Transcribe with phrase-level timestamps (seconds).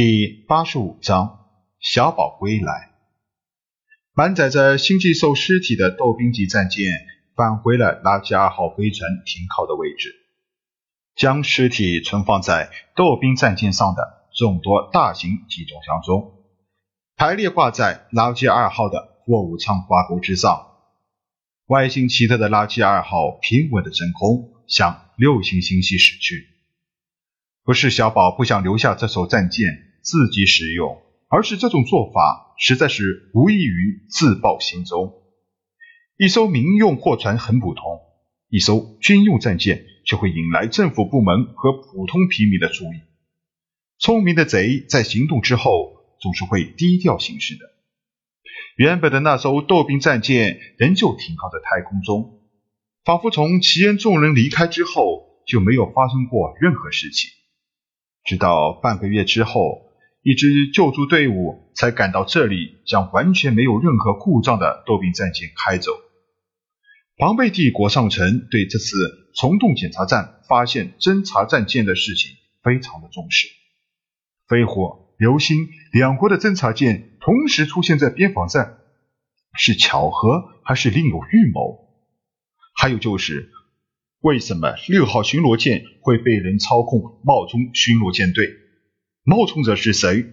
[0.00, 1.48] 第八十五章
[1.80, 2.92] 小宝归来。
[4.14, 6.86] 满载着星际兽尸体的斗兵级战舰
[7.34, 10.14] 返回了拉基二号飞船停靠的位置，
[11.16, 16.44] 将尸体存放在斗兵战舰上的众多大型集装箱中，
[17.16, 20.64] 排列挂在拉基二号的货物舱挂钩之上。
[21.66, 26.46] 外形奇特的拉基二号平稳的升空，向六星星系驶去。
[27.64, 29.86] 不是小宝不想留下这艘战舰。
[30.02, 35.14] 自己使用，而是这种做法实在是无异于自暴行踪。
[36.16, 38.00] 一艘民用货船很普通，
[38.48, 43.00] 一艘军用战舰却会引来政府部门和普通平民的注意。
[43.98, 47.60] 聪明的贼在行动之后总是会低调行事的。
[48.76, 52.40] 原本的那艘斗兵战舰仍旧停靠在太空中，
[53.04, 57.30] 仿佛从齐恩众人离开之后就没有发生过任何事情。
[58.24, 59.87] 直到半个月之后。
[60.22, 65.92] 一支救助队伍才赶到这里，将完全没有任何故障的斗兵战舰开走。
[67.16, 68.96] 庞贝帝国上层对这次
[69.34, 73.48] 虫洞检查站发现侦察战舰的事情非常的重视。
[74.48, 78.78] 飞火、流星两国的侦察舰同时出现在边防站，
[79.56, 81.88] 是巧合还是另有预谋？
[82.74, 83.50] 还有就是，
[84.20, 88.48] 为什么六号巡逻舰会被人操控冒充巡逻舰队？
[89.28, 90.24] 冒充者是谁？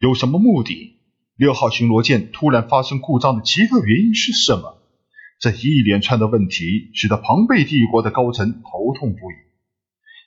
[0.00, 0.96] 有什么目的？
[1.36, 4.82] 六号巡逻舰突然发生故障的奇特原因是什么？
[5.38, 9.34] 这一连串的问题使得庞贝帝国的高层头痛不已。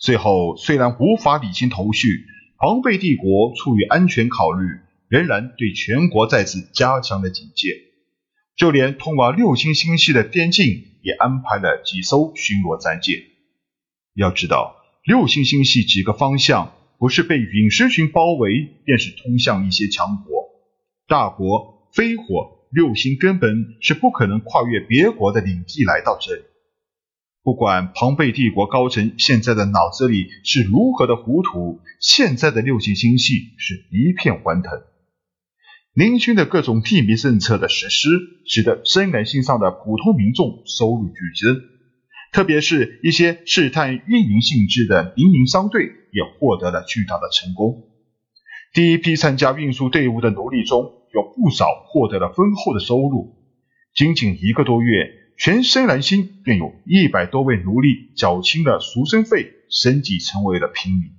[0.00, 2.24] 最后，虽然无法理清头绪，
[2.58, 4.66] 庞贝帝国出于安全考虑，
[5.06, 7.68] 仍然对全国再次加强了警戒，
[8.56, 10.66] 就连通往六星星系的边境
[11.04, 13.22] 也安排了几艘巡逻战舰。
[14.16, 14.74] 要知道，
[15.04, 16.74] 六星星系几个方向。
[16.98, 20.44] 不是被陨石群包围，便是通向一些强国、
[21.06, 21.78] 大国。
[21.94, 26.42] 飞火六星根本是不可能跨越别国的领地来到这里。
[27.42, 34.70] 不管庞贝帝国高层现在的脑子里是如何的糊涂，现在的六星星系是一片欢腾。
[35.94, 38.08] 林勋的各种地名政策的实施，
[38.44, 41.56] 使得深蓝星上的普通民众收入剧增，
[42.32, 45.92] 特别是一些试探运营性质的民营商队。
[46.10, 47.84] 也获得了巨大的成功。
[48.72, 50.80] 第一批参加运输队伍的奴隶中
[51.12, 53.36] 有不少获得了丰厚的收入。
[53.94, 61.10] 仅仅一个多月，全深蓝星便有一百多位奴隶缴清了赎身费，升级成为了平民。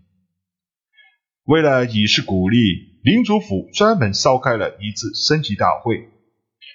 [1.44, 6.10] 为了以示鼓励，领主府专门召开了一次升级大会。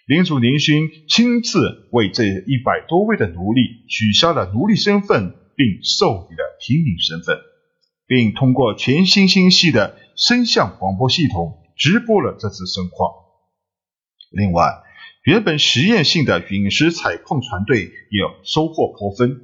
[0.06, 7.38] 领主林勋亲自为这一百多位的奴隶取消了奴隶身份，并授予了平民身份。
[8.06, 13.10] 并通过全新星系的声像广播系统直播了这次盛况。
[14.30, 14.82] 另外，
[15.24, 19.40] 原本实验性的陨石采矿船队也收获颇丰。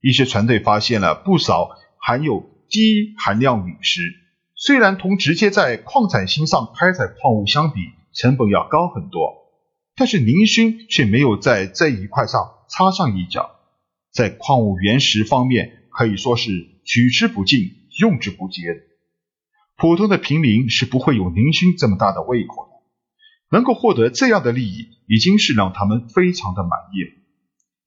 [0.00, 4.00] 一些船队发现了不少含有低含量陨石，
[4.56, 7.80] 虽然同直接在矿产星上开采矿物相比，
[8.12, 9.41] 成本要高很多，
[9.96, 13.50] 但是宁勋却没有在这一块上插上一脚，
[14.12, 16.50] 在矿物原石方面可以说是
[16.84, 17.80] 取之不尽。
[18.00, 18.62] 用之不竭，
[19.76, 22.70] 普通的平民是不会有宁勋这么大的胃口的。
[23.50, 27.10] 能够获得这样的利益，已经是让他们非常的满意了。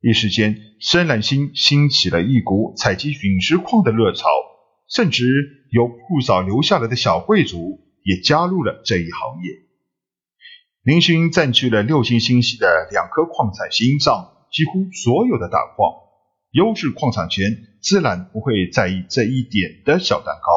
[0.01, 4.27] 一时间，深蓝星兴起了一股采集陨石矿的热潮，
[4.87, 5.25] 甚至
[5.71, 9.64] 有不少留下来的小贵族也加入了这一行业。
[10.87, 15.91] 宁勋占据了六星星系的两颗矿产星上几乎所有的大矿。
[16.51, 17.43] 优质矿产权
[17.81, 20.51] 自然不会在意这一点的小蛋糕，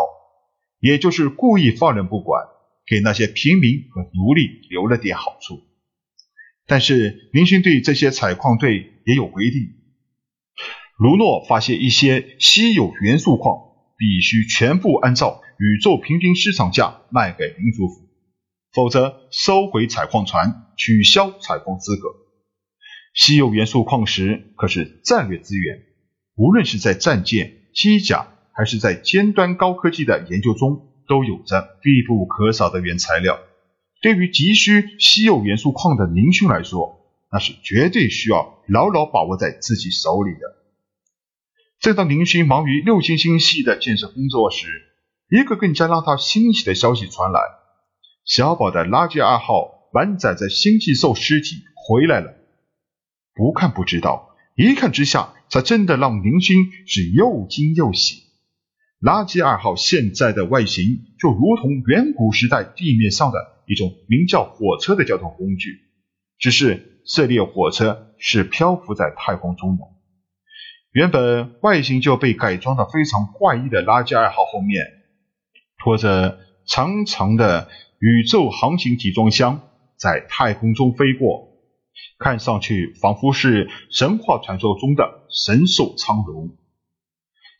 [0.81, 2.44] 也就是故意放任不管，
[2.87, 5.62] 给那些平民和奴隶留了点好处。
[6.67, 9.62] 但是明星对这些采矿队也有规定：
[10.99, 13.56] 卢诺发现一些稀有元素矿，
[13.97, 18.08] 必须全部按照宇宙平均市场价卖给领主府，
[18.73, 22.09] 否则收回采矿船，取消采矿资格。
[23.15, 25.82] 稀有元素矿石可是战略资源。
[26.37, 33.41] 无论是在战舰、机甲，还是在尖端高科技的研究中，都有着必不可少的原材料。
[34.00, 37.00] 对于急需稀有元素矿的宁勋来说，
[37.32, 40.38] 那是绝对需要牢牢把握在自己手里的。
[41.81, 44.69] 正当宁勋忙于六星星系的建设工作时，
[45.29, 47.41] 一个更加让他欣喜的消息传来：
[48.29, 52.33] 小宝的垃圾二号满载着星际兽尸体回来了。
[53.35, 55.35] 不看不知道，一看之下。
[55.51, 58.25] 才真的让林勋是又惊又喜。
[59.01, 60.85] 垃圾二号现在的外形
[61.19, 65.81] 就如同远古时代地面上的一种名叫火车的交通工具，
[66.39, 69.85] 只是这列火车是漂浮在太空中的。
[70.93, 74.85] 原本外形就被改装的非常怪异的垃圾二号后面，
[75.79, 79.61] 拖着长长的宇宙航行集装箱
[79.97, 81.49] 在太空中飞过，
[82.19, 86.56] 看上去仿佛是神话传说中的神兽苍龙。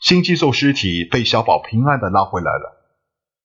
[0.01, 2.77] 新寄兽尸体被小宝平安的拉回来了，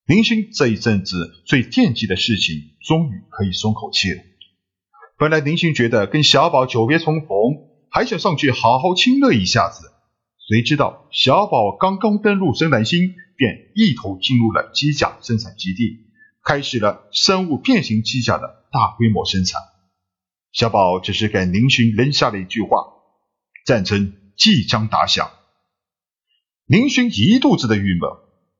[0.05, 2.55] 林勋这一阵子最惦记的事情
[2.85, 4.21] 终于可以松口气了。
[5.17, 7.29] 本来林勋觉得跟小宝久别重逢，
[7.89, 9.91] 还想上去好好亲热一下子，
[10.47, 16.01] 谁知道小宝刚刚登陆深蓝星，便一头进入了机甲生产基地，
[16.43, 19.61] 开始了生物变形机甲的大规模生产。
[20.51, 22.85] 小宝只是给林勋扔下了一句话
[23.65, 25.31] ：“战争即将打响。”
[26.67, 28.09] 林勋一肚子的郁闷，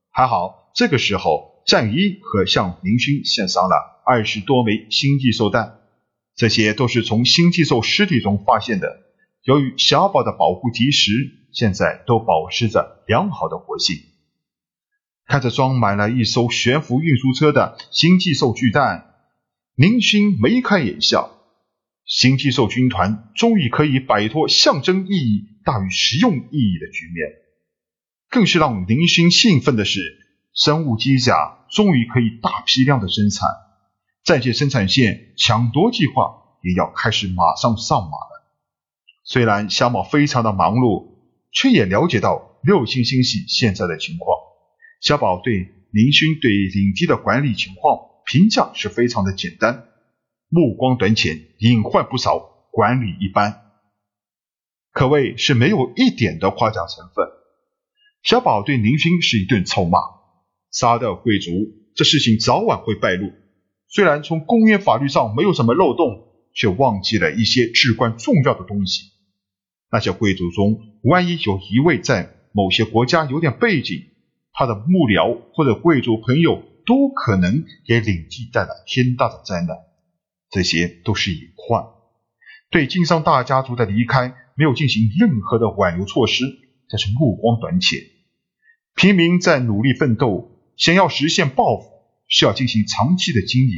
[0.09, 5.79] 还好这个时候战一和向林勋献上了二十多枚星际兽弹，
[6.36, 9.01] 这些都是从星际兽尸体中发现的。
[9.44, 11.12] 由于小宝的保护及时，
[11.51, 13.97] 现在都保持着良好的活性。
[15.25, 19.13] 看着装满了一艘悬浮运输车的星际兽巨蛋，
[19.75, 21.31] 林勋眉开眼笑。
[22.05, 27.29] 星际兽军团终于可以摆脱象征意义大于实用意义的局面。
[28.29, 30.01] 更是让林勋兴奋的是，
[30.53, 33.47] 生物机甲终于可以大批量的生产，
[34.23, 38.43] 战舰生产线抢夺计划也要开始马上上马了。
[39.23, 41.13] 虽然小马非常的忙碌，
[41.53, 44.37] 却也了解到六星星系现在的情况。
[45.03, 49.89] 小宝对林勋对领地的管理情况评价是非常的简单：
[50.47, 52.39] 目光短浅，隐患不少，
[52.71, 53.63] 管理一般，
[54.94, 57.27] 可谓是没有一点的夸奖成分。
[58.23, 60.00] 小宝对林勋是一顿臭骂
[60.71, 61.51] ：“杀掉贵族，
[61.97, 63.29] 这事情早晚会败露。
[63.89, 69.09] 虽然从公约法律上没有什么漏洞，却忘记了一些至关重要的东西。
[69.91, 74.05] 那些贵族中，万一有一位在某些国家有点背景，
[74.53, 79.77] 他的幕僚或者贵族朋友都可能给领地带来天大的灾难。
[80.50, 81.83] 这些都是隐患。
[82.69, 86.45] 对经商大家族的离开，没有进行任何的挽留措施，
[86.88, 88.00] 这是目光短浅。”
[88.95, 91.85] 平民在努力奋斗，想要实现抱负，
[92.27, 93.75] 需要进行长期的经营。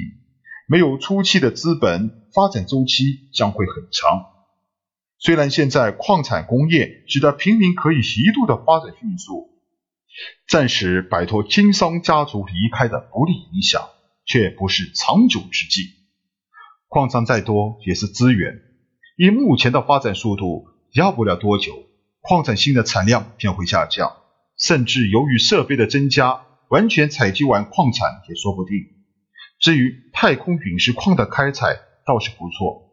[0.68, 4.26] 没有初期的资本，发展周期将会很长。
[5.18, 9.55] 虽然现在矿产工业使得平民可以一度的发展迅速，
[10.48, 13.90] 暂时摆脱经商家族离开的不利影响，
[14.26, 15.90] 却不是长久之计。
[16.88, 18.62] 矿藏再多也是资源，
[19.18, 21.74] 以目前的发展速度，要不了多久，
[22.22, 24.16] 矿产新的产量便会下降。
[24.58, 28.78] 甚至由于设备的增加，完全采集完矿产也说不定。
[29.60, 32.92] 至于太空陨石矿的开采倒是不错，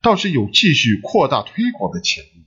[0.00, 2.46] 倒是有继续扩大推广的潜力。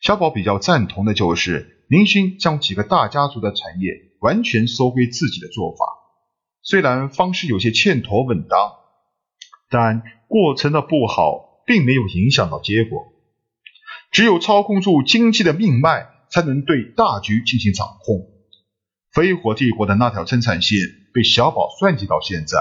[0.00, 3.90] 小宝比较赞同的就是林勋将几个大家族的产业
[4.20, 5.84] 完全收归自己的做法。
[6.62, 8.72] 虽然方式有些欠妥稳当，
[9.68, 13.12] 但过程的不好并没有影响到结果。
[14.10, 16.06] 只有操控住经济的命脉。
[16.32, 18.30] 才能对大局进行掌控。
[19.12, 20.78] 飞火帝国的那条生产线
[21.12, 22.56] 被小宝算计到现在，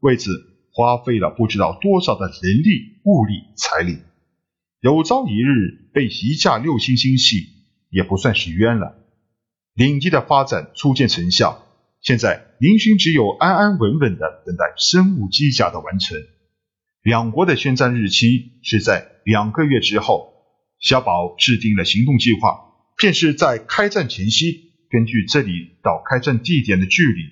[0.00, 0.30] 为此
[0.74, 3.96] 花费了不知道多少的人力、物力、财力。
[4.82, 7.57] 有朝一日被移驾六星星系，
[7.90, 8.96] 也不算是冤了。
[9.74, 11.64] 领地的发展初见成效，
[12.00, 16.16] 现在林勋只有安安稳稳的等待生物机甲的完成。
[17.02, 20.34] 两国的宣战日期是在两个月之后。
[20.80, 22.66] 小宝制定了行动计划。
[22.96, 27.22] 便是在开战前夕，根据这里到开战地点的距离，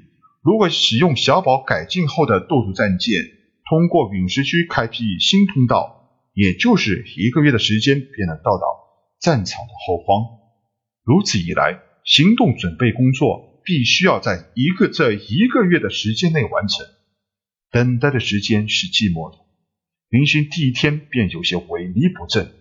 [0.43, 3.25] 如果使用小宝改进后的斗主战舰，
[3.69, 8.65] 通过陨石区开辟新通道，也就是一个月的时间便能到达
[9.21, 10.36] 战场的后方。
[11.07, 16.85] 如此一来，行动准备工作必须要在一个这一个月的时间内完成。
[17.71, 19.39] 等待的时间是寂寞的，
[20.09, 22.53] 林勋第一天便有些萎靡不振。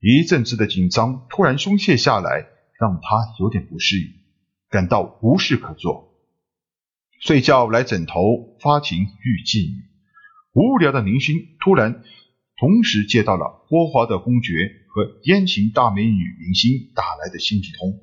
[0.00, 2.46] 一阵子的紧张突然松懈下来，
[2.78, 4.06] 让他有点不适应，
[4.68, 6.14] 感到无事可做。
[7.20, 9.82] 睡觉来枕头，发情遇妓女。
[10.52, 12.04] 无聊的林勋突然
[12.60, 14.52] 同时接到了霍华德公爵
[14.88, 17.98] 和烟情大美女明星打来的星际通。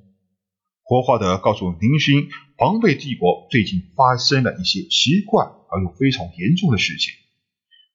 [0.82, 7.14] 霍华德告诉林勋，防卫帝国最近发生了一些奇怪而又非常严重的事情。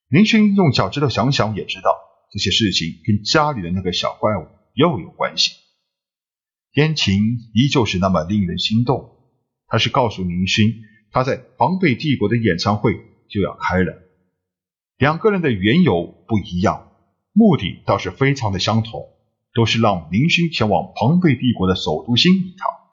[0.08, 1.90] 林勋用脚趾头想想也知道。
[2.30, 5.52] 这些事情跟家里的那个小怪物又有关系。
[6.74, 7.16] 言情
[7.52, 9.16] 依旧是那么令人心动。
[9.66, 10.72] 他是告诉林勋，
[11.10, 12.94] 他在庞贝帝国的演唱会
[13.28, 14.01] 就要开了。
[14.98, 16.92] 两个人的缘由不一样，
[17.32, 19.08] 目的倒是非常的相同，
[19.54, 22.72] 都是让林勋前往庞贝帝国的首都星一趟。